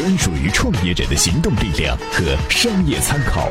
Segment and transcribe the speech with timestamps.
[0.00, 3.50] 专属于创业者的行动力量和商业参考。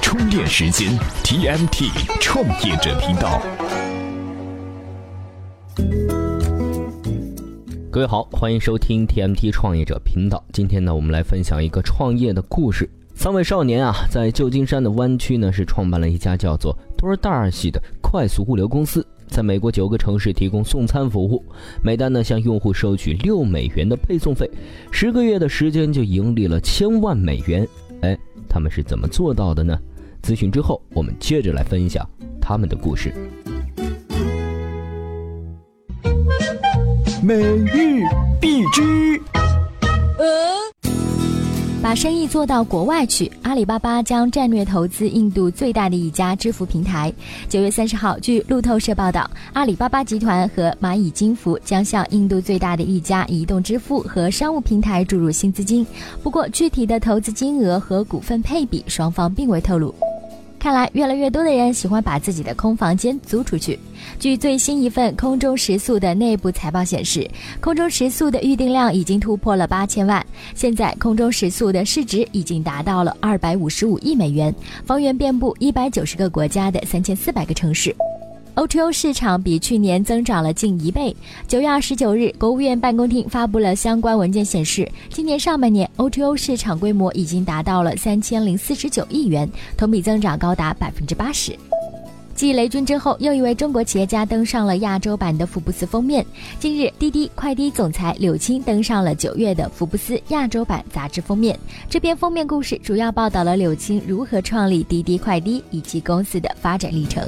[0.00, 1.90] 充电时间 TMT
[2.20, 3.42] 创业者频道。
[7.90, 10.40] 各位好，欢迎收听 TMT 创业者频道。
[10.52, 12.88] 今天呢，我们来分享一个创业的故事。
[13.18, 19.04] 三位少年啊，在旧金山的湾区呢，是创办了一家叫做 DoorDash 的快速物流公司。
[19.26, 21.44] 在美国九个城市提供送餐服务，
[21.82, 24.48] 每单呢向用户收取六美元的配送费，
[24.92, 27.66] 十个月的时间就盈利了千万美元。
[28.02, 28.16] 哎，
[28.48, 29.76] 他们是怎么做到的呢？
[30.22, 32.08] 咨询之后，我们接着来分享
[32.40, 33.12] 他们的故事。
[37.20, 38.04] 每日
[38.40, 39.20] 必知。
[41.80, 47.12] 把生意做到国外去，阿里巴巴将战略投资印度最大的一家支付平台。
[47.48, 55.86] 九月三十号，据路透社报道，阿里巴巴集团和蚂蚁金服将向印度最大的一家移动支付和商务平台注入新资金。
[56.20, 59.94] 不过，具体的投资金额和股份配比，双方并未透露。
[60.58, 63.78] 看来，越来越多的人喜欢把自己的空房间租出去。
[64.18, 67.28] 据最新一份空中食宿的内部财报显示，
[67.60, 70.24] 空中食宿的预订量已经突破了八千万。
[70.54, 74.52] 现在，空中食宿的市值已经达到了二百五十五亿美元，
[74.84, 77.94] 房源遍布一百九十个国家的三千四百个城市。
[78.58, 81.14] O2O 市场比去年增长了近一倍。
[81.46, 91.56] 九月二十九日，国务院办公厅发布了相关文件，显示今年上半年 O2O 市场规模已经达到了三千零四十九亿元，同比增长高达百分之八十。
[92.34, 96.26] 继雷军之后，又一位中国企业家登上了亚洲版的福布斯封面。
[96.58, 101.56] 近日，滴滴快滴总裁柳青登上了九月的福布斯亚洲版杂志封面。
[101.88, 107.22] 这篇封面故事主要报道了柳青如何创立滴滴快滴以及公司的发展历程。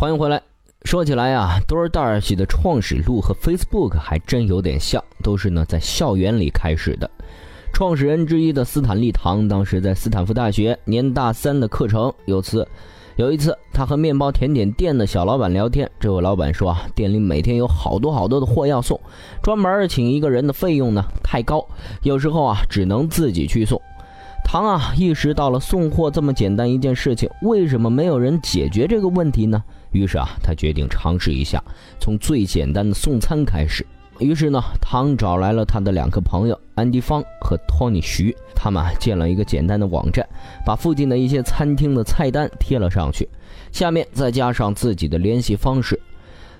[0.00, 0.40] 欢迎回来。
[0.84, 7.10] 说起来啊，DoorDash 的创始路和 Facebook 还真有点像，都是呢在校园里开始的。
[7.72, 12.64] 创始人之一的斯坦利·唐当时在斯坦福大学念大三的课程，有次
[13.16, 19.00] 有一次他和面包甜点店的小老板聊天，这位老板说啊，店里每天有好多好多的货要送，
[19.42, 21.66] 专门请一个人的费用呢太高，
[22.02, 23.82] 有时候啊只能自己去送。
[24.50, 29.62] 唐啊意识到了送货这么简单一件事情，为什么没有人解决这个问题呢？
[29.90, 31.62] 于是啊，他决定尝试一下，
[32.00, 33.86] 从最简单的送餐开始。
[34.18, 40.26] 于是呢，唐找来了他的两个朋友安迪方和托尼徐，他们建了一个简单的网站，
[40.64, 43.28] 把附近的一些餐厅的菜单贴了上去，
[43.70, 46.00] 下面再加上自己的联系方式。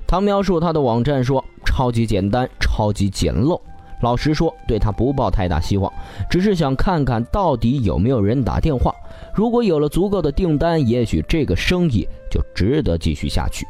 [0.06, 3.58] 唐描述他的网站说：“超级简单，超级简陋。”
[4.00, 5.92] 老实说，对他不抱太大希望，
[6.30, 8.94] 只是想看看到底有没有人打电话。
[9.34, 13.66] 如果有了足够的订单，也许这个生意就值得继续下去。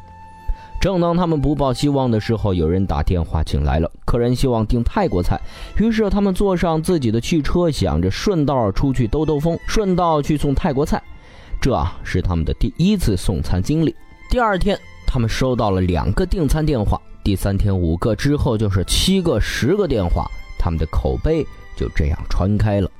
[0.81, 5.41] 正当他们不抱希望的时候，有人打电话进来了，客人希望订泰国菜，
[5.77, 11.03] 于是他们坐上自己的汽车，想着顺道出去兜兜风，顺道去送泰国菜。
[11.61, 13.93] 这是他们的第一次送餐经历。
[14.31, 17.01] 第二天，他们收到了两个订餐电话。
[17.25, 20.27] 第三天五个之后就是七个十个电话，
[20.59, 21.43] 他们的口碑
[21.75, 22.91] 就这样传开了。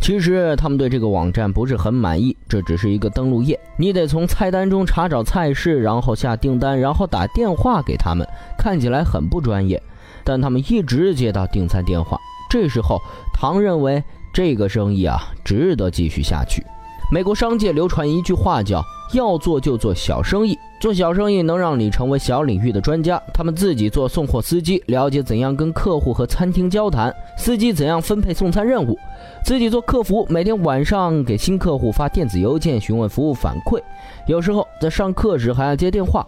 [0.00, 9.82] 其实他们对这个网站不是很满意，这只是一个登录页，你得从菜单中查找菜式，然后下订单，然后打电话给他们，看起来很不专业。
[10.24, 12.18] 但他们一直接到订餐电话，
[12.48, 13.00] 这时候
[13.32, 14.02] 唐认为
[14.32, 16.64] 这个生意啊值得继续下去。
[17.10, 18.84] 美国商界流传一句话叫。
[19.12, 23.18] 要做就做小生意，做小生意能让你成为小领域的专家。
[23.32, 28.98] 他们自己做送货司机，了解怎样跟客户和餐厅交谈；司机怎样分配送餐任务，
[29.42, 33.80] 自己做客服，每天晚上给新客户发电子邮件询问服务反馈。
[34.26, 36.26] 有时候在上课时还要接电话，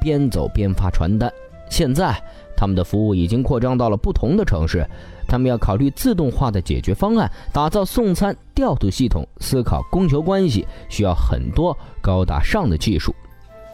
[0.00, 1.28] 边走边发传单。
[1.68, 2.16] 现在
[2.60, 4.86] 他们的服务已经扩张到了不同的城市。
[5.26, 13.14] 他们要考虑自动化的解决方案，打造送餐调度系统，思考供求关系，需要很多高大上的技术。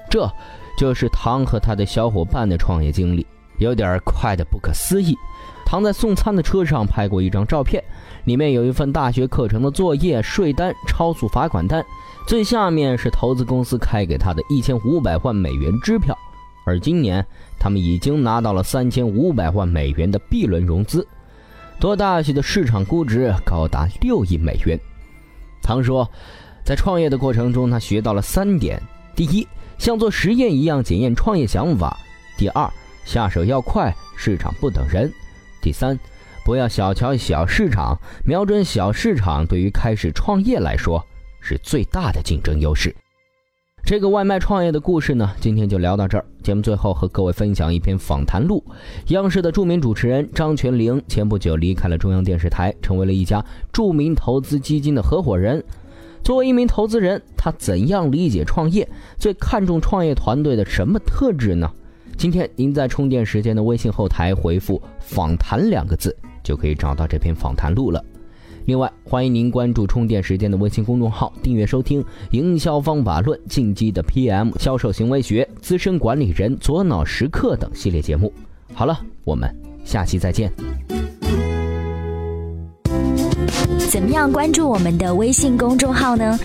[0.08, 0.30] 这
[0.78, 3.26] 就是唐和他的小伙伴的创业经历，
[3.58, 5.16] 有点快的不可思议。
[5.64, 7.82] 唐在送餐的车上拍过一张照片，
[8.24, 11.84] 里面有一份大学课程的作业、税单、超速罚款单，
[12.28, 16.16] 最下面是投资公司开给他的一千五百万美元支票。
[16.66, 17.24] 而今年，
[17.60, 21.06] 他们已经拿到了三千五百万美元的 B 轮融资。
[21.78, 24.76] 多大些的市场估值高达六亿美元。
[25.62, 26.10] 唐说，
[26.64, 28.82] 在创业的过程中，他学到了三点：
[29.14, 29.46] 第一，
[29.78, 31.96] 像做实验一样检验创业想法；
[32.36, 32.68] 第二，
[33.04, 35.08] 下手要快，市场不等人；
[35.62, 35.96] 第三，
[36.44, 41.00] 不要小瞧小市场，瞄准小市场，对于开始创业来说
[41.40, 42.92] 是最大的竞争优势。
[43.86, 46.24] 这个外卖创业的故事呢，今天就聊到这儿。
[46.42, 48.60] 节目最后和各位分享一篇访谈录。
[49.10, 55.62] 央视的著名主持人张泉灵前不久离开了中央电视台，成为了一家著名投资基金的合伙人。
[56.24, 58.88] 作为一名投资人，他怎样理解创业？
[59.18, 61.70] 最看重创业团队的什么特质呢？
[62.16, 68.04] 今天您在充电时间的微信后台回复“访谈”两个字，就可以找到这篇访谈录了。
[68.66, 72.02] 另外，欢迎您关注充电时间的微信公众号，订阅收听
[72.32, 78.32] 《营销方法论》、进击的 PM、销售行为学、资深管理人左脑时刻等系列节目。
[78.74, 79.48] 好了，我们
[79.84, 80.52] 下期再见。
[83.88, 86.36] 怎么样关注我们的微信公众号呢？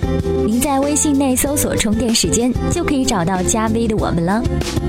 [0.46, 4.44] 您在微信内搜索“充电时间”，就可以找到加 V 的我们了。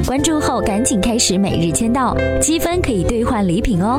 [0.07, 3.99] 关注后赶紧开始每日签到，积分可以兑换礼品哦。